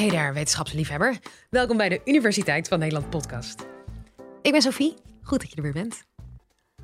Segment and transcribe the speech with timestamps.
[0.00, 1.18] Hey daar, wetenschapsliefhebber.
[1.50, 3.66] Welkom bij de Universiteit van Nederland podcast.
[4.42, 6.02] Ik ben Sophie, goed dat je er weer bent.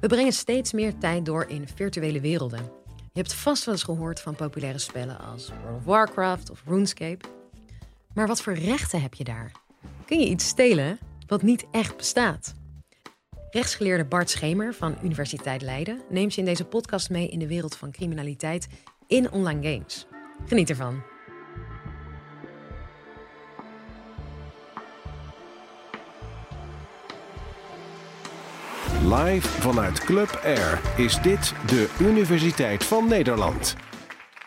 [0.00, 2.70] We brengen steeds meer tijd door in virtuele werelden.
[2.96, 7.24] Je hebt vast wel eens gehoord van populaire spellen als World of Warcraft of RuneScape.
[8.14, 9.52] Maar wat voor rechten heb je daar?
[10.06, 12.54] Kun je iets stelen wat niet echt bestaat?
[13.50, 17.76] Rechtsgeleerde Bart Schemer van Universiteit Leiden neemt je in deze podcast mee in de wereld
[17.76, 18.66] van criminaliteit
[19.06, 20.06] in online games.
[20.46, 21.14] Geniet ervan.
[29.14, 33.76] Live vanuit Club Air is dit de Universiteit van Nederland.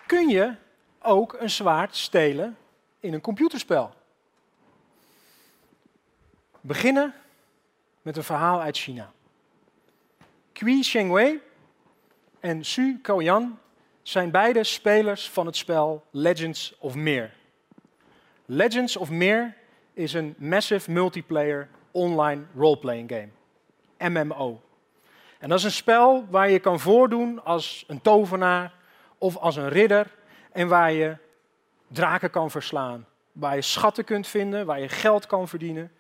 [0.06, 0.56] Kun je
[1.02, 2.58] ook een zwaard stelen
[3.00, 3.94] in een computerspel?
[6.62, 7.14] Beginnen
[8.02, 9.12] met een verhaal uit China.
[10.54, 11.40] Qi Shengwei
[12.40, 13.60] en Su Kaoyan
[14.02, 17.34] zijn beide spelers van het spel Legends of Mir.
[18.46, 19.56] Legends of Mir
[19.94, 23.39] is een massive multiplayer online roleplaying game.
[24.00, 24.62] MMO.
[25.40, 28.74] En dat is een spel waar je kan voordoen als een tovenaar
[29.18, 30.16] of als een ridder
[30.52, 31.16] en waar je
[31.88, 35.92] draken kan verslaan, waar je schatten kunt vinden, waar je geld kan verdienen.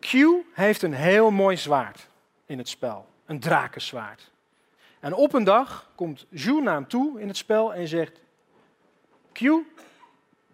[0.00, 0.12] Q
[0.52, 2.08] heeft een heel mooi zwaard
[2.46, 4.30] in het spel, een drakenzwaard.
[5.00, 8.20] En op een dag komt Zhu naar hem toe in het spel en zegt:
[9.32, 9.40] Q,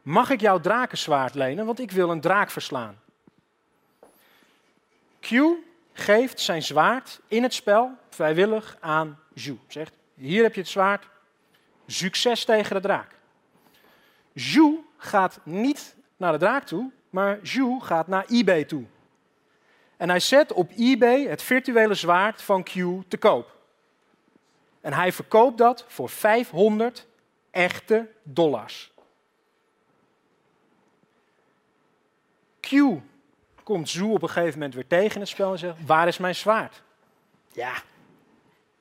[0.02, 2.98] mag ik jouw drakenzwaard lenen, want ik wil een draak verslaan.
[5.20, 5.30] Q
[5.94, 9.58] geeft zijn zwaard in het spel vrijwillig aan Zhu.
[9.68, 11.08] Zegt, hier heb je het zwaard,
[11.86, 13.18] succes tegen de draak.
[14.34, 18.84] Zhu gaat niet naar de draak toe, maar Zhu gaat naar eBay toe.
[19.96, 22.72] En hij zet op eBay het virtuele zwaard van Q
[23.08, 23.56] te koop.
[24.80, 27.06] En hij verkoopt dat voor 500
[27.50, 28.92] echte dollars.
[32.60, 32.72] Q
[33.64, 36.34] komt Zhu op een gegeven moment weer tegen het spel en zegt: Waar is mijn
[36.34, 36.82] zwaard?
[37.52, 37.74] Ja,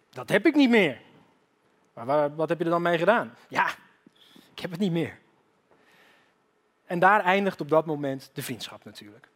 [0.09, 1.01] dat heb ik niet meer.
[1.93, 3.35] Maar wat heb je er dan mee gedaan?
[3.47, 3.67] Ja,
[4.53, 5.19] ik heb het niet meer.
[6.85, 9.27] En daar eindigt op dat moment de vriendschap natuurlijk.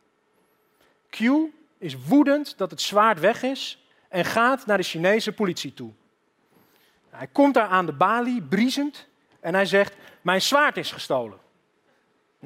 [1.10, 1.20] Q
[1.78, 5.92] is woedend dat het zwaard weg is en gaat naar de Chinese politie toe.
[7.10, 9.08] Hij komt daar aan de balie, briesend,
[9.40, 11.40] en hij zegt: Mijn zwaard is gestolen.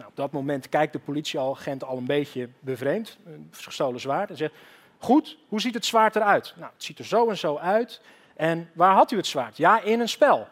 [0.01, 4.37] Nou, op dat moment kijkt de politieagent al een beetje bevreemd, een gestolen zwaard, en
[4.37, 4.53] zegt:
[4.97, 6.53] Goed, hoe ziet het zwaard eruit?
[6.57, 8.01] Nou, het ziet er zo en zo uit.
[8.35, 9.57] En waar had u het zwaard?
[9.57, 10.47] Ja, in een spel.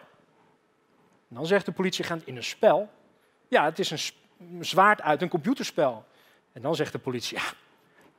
[1.28, 2.90] Dan zegt de politieagent: In een spel?
[3.48, 6.06] Ja, het is een zwaard uit een computerspel.
[6.52, 7.44] En dan zegt de politie: Ja,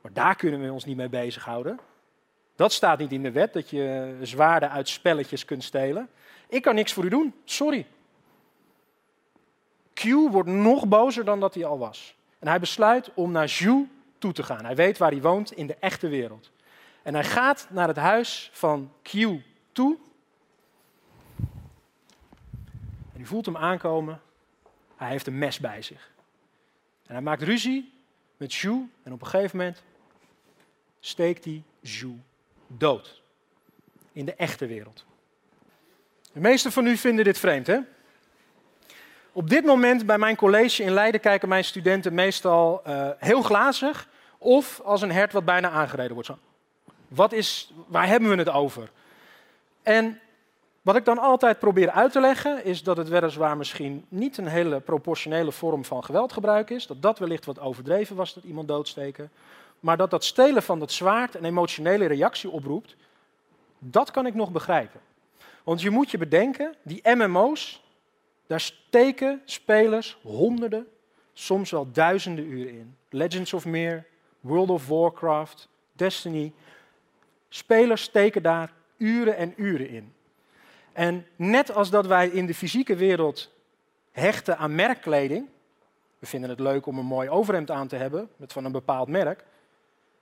[0.01, 1.79] maar daar kunnen we ons niet mee bezighouden.
[2.55, 6.09] Dat staat niet in de wet, dat je zwaarden uit spelletjes kunt stelen.
[6.47, 7.87] Ik kan niks voor u doen, sorry.
[10.01, 12.15] Q wordt nog bozer dan dat hij al was.
[12.39, 14.65] En hij besluit om naar Zhu toe te gaan.
[14.65, 16.51] Hij weet waar hij woont in de echte wereld.
[17.01, 19.11] En hij gaat naar het huis van Q
[19.71, 19.97] toe.
[23.13, 24.21] En hij voelt hem aankomen.
[24.95, 26.11] Hij heeft een mes bij zich.
[27.05, 27.93] En hij maakt ruzie
[28.37, 28.89] met Zhu.
[29.03, 29.83] En op een gegeven moment
[30.99, 32.13] steekt hij Zhu
[32.67, 33.21] dood.
[34.11, 35.05] In de echte wereld.
[36.33, 37.79] De meesten van u vinden dit vreemd, hè?
[39.33, 44.07] Op dit moment bij mijn college in Leiden kijken mijn studenten meestal uh, heel glazig
[44.37, 46.27] of als een hert wat bijna aangereden wordt.
[46.27, 46.37] Zo.
[47.07, 48.89] Wat is, waar hebben we het over?
[49.83, 50.19] En
[50.81, 54.47] wat ik dan altijd probeer uit te leggen is dat het weliswaar misschien niet een
[54.47, 56.87] hele proportionele vorm van geweldgebruik is.
[56.87, 59.31] Dat dat wellicht wat overdreven was, dat iemand doodsteken.
[59.79, 62.95] Maar dat dat stelen van dat zwaard een emotionele reactie oproept,
[63.79, 64.99] dat kan ik nog begrijpen.
[65.63, 67.80] Want je moet je bedenken, die MMO's,
[68.51, 70.87] daar steken spelers honderden,
[71.33, 72.97] soms wel duizenden uren in.
[73.09, 74.05] Legends of Meer,
[74.39, 76.53] World of Warcraft, Destiny.
[77.49, 80.13] Spelers steken daar uren en uren in.
[80.93, 83.51] En net als dat wij in de fysieke wereld
[84.11, 85.47] hechten aan merkkleding,
[86.19, 89.07] we vinden het leuk om een mooi overhemd aan te hebben met van een bepaald
[89.07, 89.43] merk,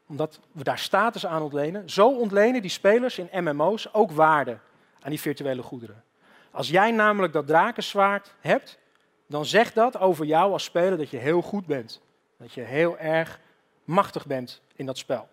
[0.07, 4.57] omdat we daar status aan ontlenen, zo ontlenen die spelers in MMO's ook waarde
[4.99, 6.03] aan die virtuele goederen.
[6.51, 8.79] Als jij namelijk dat drakenzwaard hebt,
[9.27, 12.01] dan zegt dat over jou als speler dat je heel goed bent.
[12.37, 13.39] Dat je heel erg
[13.83, 15.29] machtig bent in dat spel.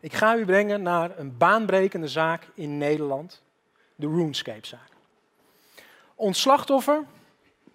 [0.00, 3.42] Ik ga u brengen naar een baanbrekende zaak in Nederland,
[3.94, 4.88] de RuneScape-zaak.
[6.14, 7.04] Ons slachtoffer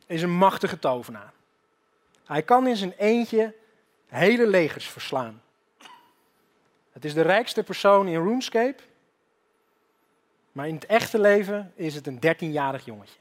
[0.05, 1.33] is een machtige tovenaar.
[2.25, 3.55] Hij kan in zijn eentje
[4.07, 5.41] hele legers verslaan.
[6.91, 8.83] Het is de rijkste persoon in RuneScape
[10.51, 13.19] maar in het echte leven is het een 13-jarig jongetje.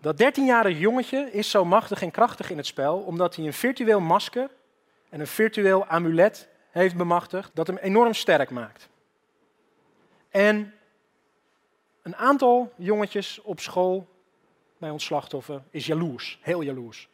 [0.00, 4.00] Dat 13-jarige jongetje is zo machtig en krachtig in het spel omdat hij een virtueel
[4.00, 4.50] masker
[5.08, 8.88] en een virtueel amulet heeft bemachtigd dat hem enorm sterk maakt.
[10.28, 10.74] En
[12.02, 14.08] een aantal jongetjes op school
[14.78, 17.08] bij ons slachtoffer is jaloers, heel jaloers.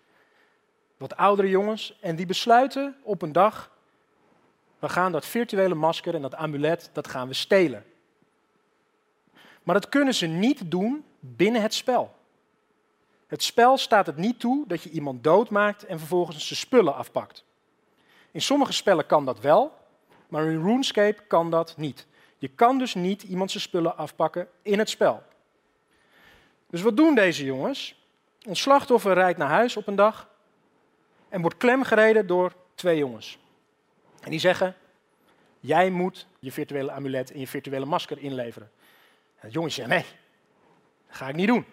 [0.97, 3.74] Wat oudere jongens en die besluiten op een dag,
[4.79, 7.85] we gaan dat virtuele masker en dat amulet, dat gaan we stelen.
[9.63, 12.15] Maar dat kunnen ze niet doen binnen het spel.
[13.27, 17.45] Het spel staat het niet toe dat je iemand doodmaakt en vervolgens zijn spullen afpakt.
[18.31, 19.79] In sommige spellen kan dat wel,
[20.29, 22.07] maar in RuneScape kan dat niet.
[22.39, 25.23] Je kan dus niet iemand zijn spullen afpakken in het spel.
[26.71, 28.03] Dus wat doen deze jongens?
[28.47, 30.29] Ons slachtoffer rijdt naar huis op een dag
[31.29, 33.39] en wordt klemgereden door twee jongens.
[34.25, 34.75] En die zeggen:
[35.61, 38.71] Jij moet je virtuele amulet en je virtuele masker inleveren.
[39.35, 40.05] En het jongetje zegt: Nee,
[41.07, 41.65] dat ga ik niet doen.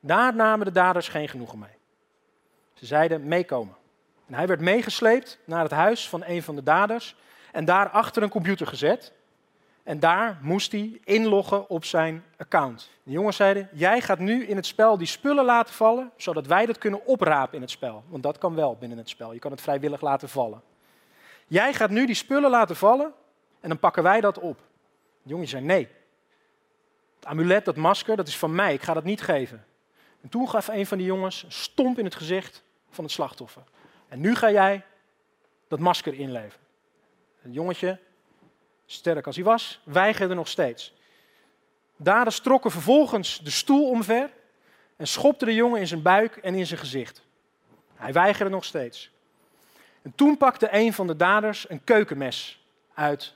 [0.00, 1.76] Daar namen de daders geen genoegen mee.
[2.74, 3.76] Ze zeiden: Meekomen.
[4.26, 7.16] En hij werd meegesleept naar het huis van een van de daders
[7.52, 9.12] en daar achter een computer gezet.
[9.82, 12.90] En daar moest hij inloggen op zijn account.
[13.02, 16.66] De jongens zeiden: Jij gaat nu in het spel die spullen laten vallen, zodat wij
[16.66, 18.04] dat kunnen oprapen in het spel.
[18.08, 19.32] Want dat kan wel binnen het spel.
[19.32, 20.62] Je kan het vrijwillig laten vallen.
[21.46, 23.12] Jij gaat nu die spullen laten vallen
[23.60, 24.58] en dan pakken wij dat op.
[25.22, 25.88] De jongen zei: Nee.
[27.14, 28.74] Het amulet, dat masker, dat is van mij.
[28.74, 29.64] Ik ga dat niet geven.
[30.20, 33.62] En toen gaf een van die jongens een stomp in het gezicht van het slachtoffer.
[34.08, 34.84] En nu ga jij
[35.68, 36.66] dat masker inleveren.
[37.40, 37.98] Het jongetje,
[38.86, 40.94] sterk als hij was, weigerde nog steeds.
[41.96, 44.30] Daders trokken vervolgens de stoel omver
[44.96, 47.22] en schopte de jongen in zijn buik en in zijn gezicht.
[47.94, 49.10] Hij weigerde nog steeds.
[50.02, 53.34] En toen pakte een van de daders een keukenmes uit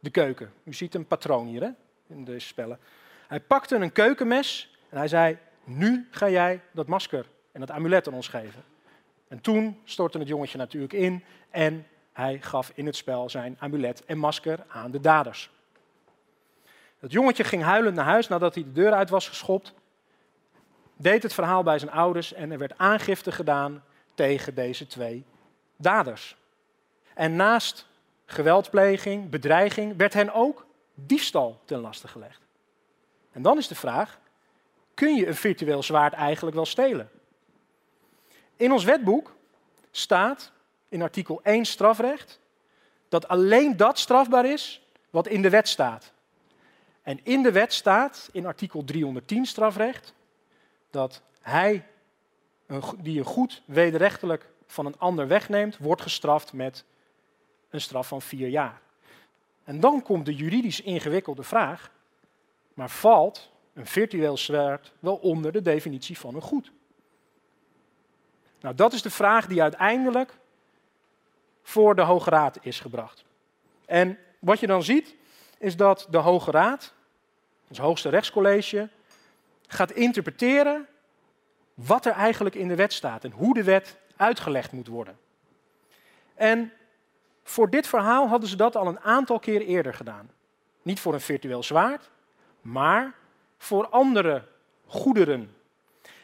[0.00, 0.52] de keuken.
[0.64, 1.70] U ziet een patroon hier hè,
[2.06, 2.78] in deze spellen.
[3.26, 8.06] Hij pakte een keukenmes en hij zei: Nu ga jij dat masker en dat amulet
[8.06, 8.64] aan ons geven.
[9.28, 14.04] En toen stortte het jongetje natuurlijk in en hij gaf in het spel zijn amulet
[14.04, 15.50] en masker aan de daders.
[16.98, 19.74] Het jongetje ging huilend naar huis nadat hij de deur uit was geschopt,
[20.96, 23.82] deed het verhaal bij zijn ouders en er werd aangifte gedaan
[24.14, 25.24] tegen deze twee
[25.76, 26.36] daders.
[27.14, 27.86] En naast
[28.26, 32.40] geweldpleging, bedreiging, werd hen ook diefstal ten laste gelegd.
[33.32, 34.18] En dan is de vraag,
[34.94, 37.10] kun je een virtueel zwaard eigenlijk wel stelen?
[38.56, 39.34] In ons wetboek
[39.90, 40.52] staat
[40.88, 42.40] in artikel 1 strafrecht
[43.08, 46.12] dat alleen dat strafbaar is wat in de wet staat.
[47.02, 50.14] En in de wet staat, in artikel 310 strafrecht,
[50.90, 51.86] dat hij
[52.98, 56.84] die een goed wederrechtelijk van een ander wegneemt, wordt gestraft met
[57.70, 58.80] een straf van vier jaar.
[59.64, 61.90] En dan komt de juridisch ingewikkelde vraag,
[62.74, 66.72] maar valt een virtueel zwaard wel onder de definitie van een goed?
[68.60, 70.38] Nou, dat is de vraag die uiteindelijk
[71.62, 73.24] voor de Hoge Raad is gebracht.
[73.86, 75.14] En wat je dan ziet,
[75.58, 76.94] is dat de Hoge Raad,
[77.68, 78.88] ons hoogste rechtscollege,
[79.66, 80.86] gaat interpreteren
[81.74, 85.18] wat er eigenlijk in de wet staat en hoe de wet uitgelegd moet worden.
[86.34, 86.72] En
[87.42, 90.30] voor dit verhaal hadden ze dat al een aantal keer eerder gedaan.
[90.82, 92.10] Niet voor een virtueel zwaard,
[92.60, 93.14] maar
[93.58, 94.42] voor andere
[94.86, 95.54] goederen.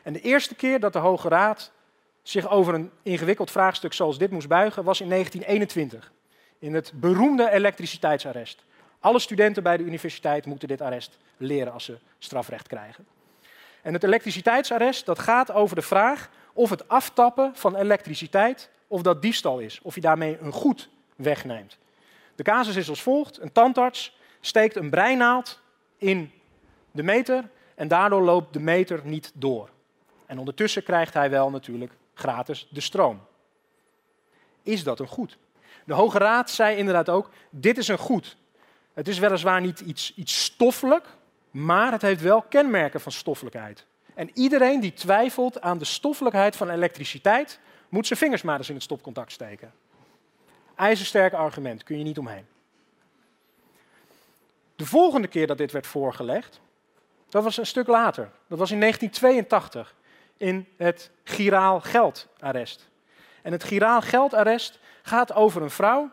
[0.02, 1.72] En de eerste keer dat de Hoge Raad
[2.22, 6.12] zich over een ingewikkeld vraagstuk zoals dit moest buigen, was in 1921.
[6.58, 8.64] In het beroemde elektriciteitsarrest.
[9.00, 13.06] Alle studenten bij de universiteit moeten dit arrest leren als ze strafrecht krijgen.
[13.82, 19.22] En het elektriciteitsarrest dat gaat over de vraag of het aftappen van elektriciteit of dat
[19.22, 21.78] diefstal is, of je daarmee een goed wegneemt.
[22.34, 25.60] De casus is als volgt: een tandarts steekt een breinaald
[25.96, 26.32] in
[26.90, 29.68] de meter en daardoor loopt de meter niet door.
[30.26, 33.20] En ondertussen krijgt hij wel natuurlijk gratis de stroom.
[34.62, 35.38] Is dat een goed?
[35.84, 38.36] De Hoge Raad zei inderdaad ook, dit is een goed.
[38.92, 41.06] Het is weliswaar niet iets, iets stoffelijk,
[41.50, 43.86] maar het heeft wel kenmerken van stoffelijkheid.
[44.14, 48.74] En iedereen die twijfelt aan de stoffelijkheid van elektriciteit, moet zijn vingers maar eens in
[48.74, 49.72] het stopcontact steken.
[50.74, 52.46] IJzersterk argument, kun je niet omheen.
[54.76, 56.60] De volgende keer dat dit werd voorgelegd,
[57.28, 58.30] dat was een stuk later.
[58.46, 59.94] Dat was in 1982
[60.36, 62.88] in het giraal geldarrest.
[63.42, 66.10] En het giraal geldarrest gaat over een vrouw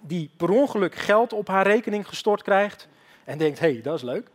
[0.00, 2.88] die per ongeluk geld op haar rekening gestort krijgt
[3.24, 4.28] en denkt, hé, hey, dat is leuk.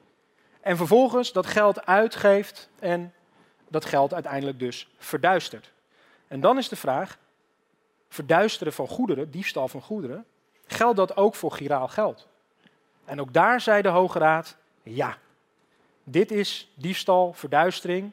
[0.62, 3.14] En vervolgens dat geld uitgeeft en
[3.68, 5.72] dat geld uiteindelijk dus verduistert.
[6.28, 7.18] En dan is de vraag,
[8.10, 10.26] verduisteren van goederen, diefstal van goederen,
[10.68, 12.28] geldt dat ook voor giraal geld?
[13.06, 15.18] En ook daar zei de Hoge Raad, ja,
[16.04, 18.12] dit is diefstal, verduistering.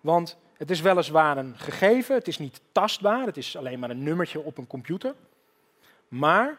[0.00, 4.02] Want het is weliswaar een gegeven, het is niet tastbaar, het is alleen maar een
[4.02, 5.14] nummertje op een computer.
[6.08, 6.58] Maar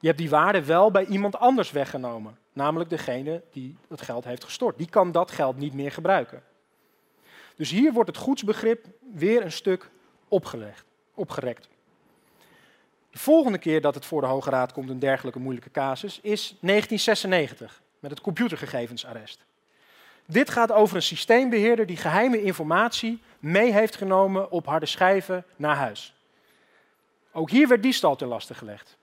[0.00, 4.44] je hebt die waarde wel bij iemand anders weggenomen, namelijk degene die het geld heeft
[4.44, 4.78] gestort.
[4.78, 6.42] Die kan dat geld niet meer gebruiken.
[7.56, 9.90] Dus hier wordt het goedsbegrip weer een stuk
[10.28, 10.84] opgelegd,
[11.14, 11.68] opgerekt.
[13.10, 16.56] De volgende keer dat het voor de Hoge Raad komt, een dergelijke moeilijke casus, is
[16.60, 19.44] 1996 met het computergegevensarrest.
[20.26, 25.76] Dit gaat over een systeembeheerder die geheime informatie mee heeft genomen op harde schijven naar
[25.76, 26.14] huis.
[27.32, 28.96] Ook hier werd diefstal ten laste gelegd.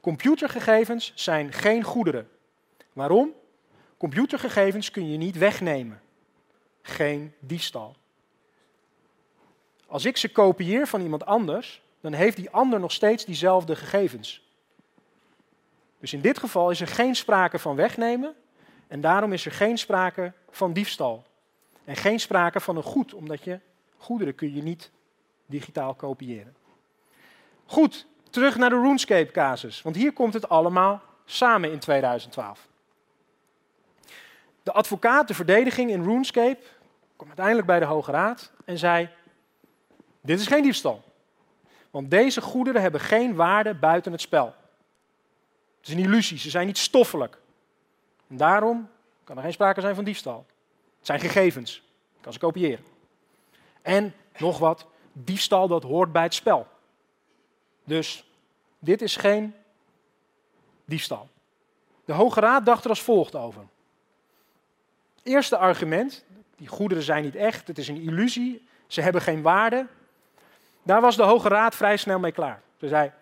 [0.00, 2.28] Computergegevens zijn geen goederen.
[2.92, 3.32] Waarom?
[3.96, 6.00] Computergegevens kun je niet wegnemen.
[6.82, 7.96] Geen diefstal.
[9.86, 14.42] Als ik ze kopieer van iemand anders, dan heeft die ander nog steeds diezelfde gegevens.
[15.98, 18.34] Dus in dit geval is er geen sprake van wegnemen
[18.88, 21.24] en daarom is er geen sprake van diefstal.
[21.84, 23.60] En geen sprake van een goed, omdat je
[23.96, 24.90] goederen kun je niet
[25.46, 26.56] digitaal kopiëren.
[27.66, 32.68] Goed, terug naar de RuneScape-casus, want hier komt het allemaal samen in 2012.
[34.62, 36.62] De advocaat, de verdediging in RuneScape,
[37.16, 39.08] kwam uiteindelijk bij de Hoge Raad en zei:
[40.20, 41.02] Dit is geen diefstal.
[41.90, 44.54] Want deze goederen hebben geen waarde buiten het spel.
[45.78, 47.38] Het is een illusie, ze zijn niet stoffelijk.
[48.28, 48.88] En daarom
[49.24, 50.46] kan er geen sprake zijn van diefstal.
[50.96, 51.76] Het zijn gegevens,
[52.16, 52.84] ik kan ze kopiëren.
[53.82, 56.66] En nog wat, diefstal dat hoort bij het spel.
[57.84, 58.30] Dus
[58.78, 59.54] dit is geen
[60.84, 61.28] diefstal.
[62.04, 63.66] De Hoge Raad dacht er als volgt over.
[65.22, 66.24] Eerste argument,
[66.56, 69.86] die goederen zijn niet echt, het is een illusie, ze hebben geen waarde.
[70.82, 72.62] Daar was de Hoge Raad vrij snel mee klaar.
[72.76, 73.12] Ze zei,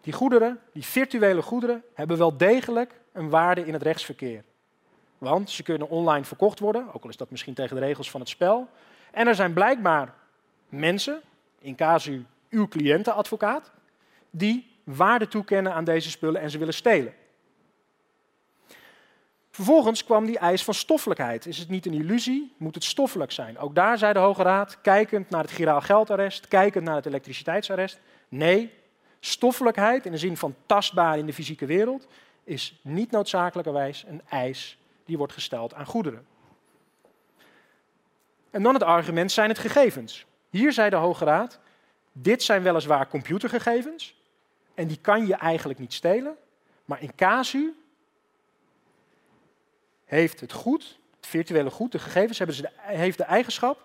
[0.00, 4.44] die goederen, die virtuele goederen, hebben wel degelijk een waarde in het rechtsverkeer.
[5.18, 8.20] Want ze kunnen online verkocht worden, ook al is dat misschien tegen de regels van
[8.20, 8.68] het spel.
[9.10, 10.14] En er zijn blijkbaar
[10.68, 11.20] mensen,
[11.58, 13.72] in casu uw cliëntenadvocaat,
[14.30, 17.14] die waarde toekennen aan deze spullen en ze willen stelen.
[19.56, 21.46] Vervolgens kwam die eis van stoffelijkheid.
[21.46, 22.54] Is het niet een illusie?
[22.56, 23.58] Moet het stoffelijk zijn?
[23.58, 28.00] Ook daar zei de Hoge Raad, kijkend naar het giraal geldarrest, kijkend naar het elektriciteitsarrest.
[28.28, 28.72] Nee,
[29.20, 32.06] stoffelijkheid in de zin van tastbaar in de fysieke wereld
[32.44, 36.26] is niet noodzakelijkerwijs een eis die wordt gesteld aan goederen.
[38.50, 40.26] En dan het argument zijn het gegevens.
[40.50, 41.60] Hier zei de Hoge Raad,
[42.12, 44.14] dit zijn weliswaar computergegevens
[44.74, 46.36] en die kan je eigenlijk niet stelen,
[46.84, 47.74] maar in casu
[50.06, 53.78] heeft het goed, het virtuele goed, de gegevens hebben ze heeft de eigenschap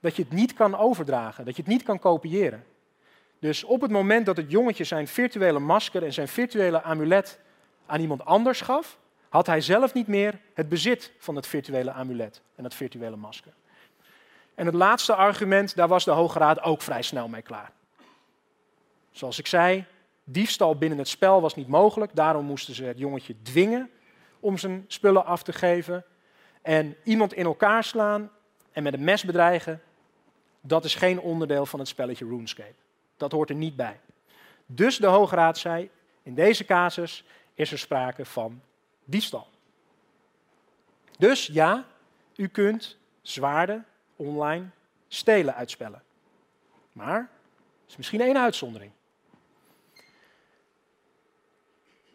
[0.00, 2.64] dat je het niet kan overdragen, dat je het niet kan kopiëren.
[3.38, 7.38] Dus op het moment dat het jongetje zijn virtuele masker en zijn virtuele amulet
[7.86, 8.98] aan iemand anders gaf,
[9.28, 13.52] had hij zelf niet meer het bezit van het virtuele amulet en het virtuele masker.
[14.54, 17.72] En het laatste argument, daar was de Hoge Raad ook vrij snel mee klaar.
[19.10, 19.84] Zoals ik zei,
[20.24, 23.90] diefstal binnen het spel was niet mogelijk, daarom moesten ze het jongetje dwingen
[24.40, 26.04] om zijn spullen af te geven.
[26.62, 28.30] En iemand in elkaar slaan
[28.72, 29.82] en met een mes bedreigen,
[30.60, 32.74] dat is geen onderdeel van het spelletje RuneScape.
[33.16, 34.00] Dat hoort er niet bij.
[34.66, 35.90] Dus de Hoge Raad zei,
[36.22, 37.24] in deze casus
[37.54, 38.60] is er sprake van
[39.04, 39.48] diefstal.
[41.18, 41.86] Dus ja,
[42.36, 44.66] u kunt zwaarden online
[45.08, 46.02] stelen uitspellen.
[46.92, 47.30] Maar
[47.88, 48.92] is misschien één uitzondering.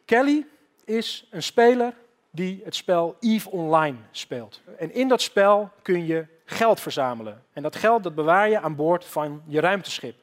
[0.05, 0.47] Kelly
[0.85, 1.93] is een speler
[2.31, 4.61] die het spel EVE Online speelt.
[4.77, 7.43] En in dat spel kun je geld verzamelen.
[7.53, 10.15] En dat geld dat bewaar je aan boord van je ruimteschip.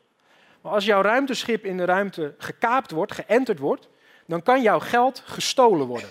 [0.61, 3.89] Maar als jouw ruimteschip in de ruimte gekaapt wordt, geënterd wordt,
[4.27, 6.09] dan kan jouw geld gestolen worden.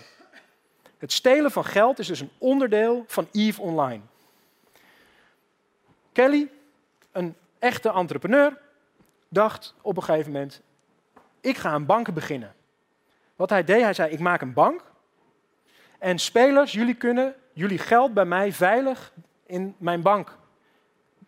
[0.98, 4.02] Het stelen van geld is dus een onderdeel van EVE Online.
[6.12, 6.52] Kelly,
[7.12, 8.58] een echte entrepreneur,
[9.30, 10.62] dacht op een gegeven moment:
[11.42, 12.56] ik ga een bank beginnen.
[13.36, 14.84] Wat hij deed, hij zei: ik maak een bank.
[15.98, 19.14] En spelers, jullie kunnen jullie geld bij mij veilig
[19.46, 20.38] in mijn bank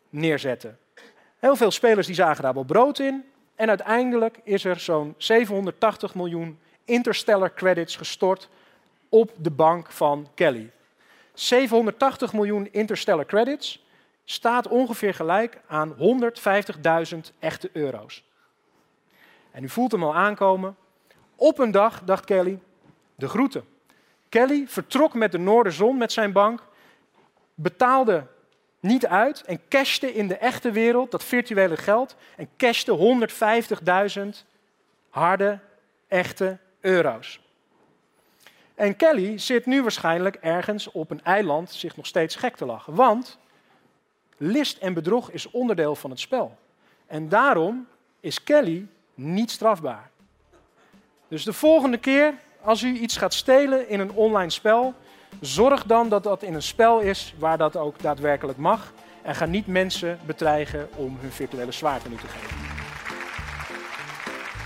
[0.10, 0.78] neerzetten.
[1.40, 3.24] Heel veel spelers die zagen daar wel brood in.
[3.56, 8.50] En uiteindelijk is er zo'n 780 miljoen interstellar credits gestort
[9.10, 10.72] op de bank van Kelly.
[11.34, 13.86] 780 miljoen interstellar credits
[14.26, 15.96] staat ongeveer gelijk aan
[17.14, 18.24] 150.000 echte euro's.
[19.52, 20.76] En u voelt hem al aankomen.
[21.36, 22.60] Op een dag dacht Kelly,
[23.16, 23.64] de groeten.
[24.30, 26.64] Kelly vertrok met de Noorderzon met zijn bank,
[27.54, 28.28] betaalde
[28.80, 33.18] niet uit en cashte in de echte wereld dat virtuele geld en cashte
[34.18, 34.46] 150.000
[35.10, 35.60] harde,
[36.08, 37.40] echte euro's.
[38.76, 42.96] En Kelly zit nu waarschijnlijk ergens op een eiland zich nog steeds gek te lachen.
[42.96, 43.38] Want
[44.38, 46.58] list en bedrog is onderdeel van het spel.
[47.08, 47.88] En daarom
[48.20, 50.10] is Kelly niet strafbaar.
[51.28, 52.34] Dus de volgende keer
[52.70, 54.94] als u iets gaat stelen in een online spel,
[55.40, 58.94] zorg dan dat dat in een spel is waar dat ook daadwerkelijk mag.
[59.22, 62.58] En ga niet mensen bedreigen om hun virtuele zwaard aan te geven.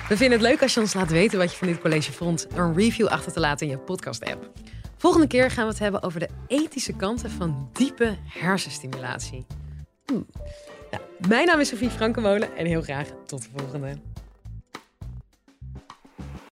[0.07, 2.48] We vinden het leuk als je ons laat weten wat je van dit college vond
[2.55, 4.50] een review achter te laten in je podcast-app.
[4.98, 9.45] Volgende keer gaan we het hebben over de ethische kanten van diepe hersenstimulatie.
[10.91, 14.12] Nou, mijn naam is Sofie Frankenmolen en heel graag tot de volgende.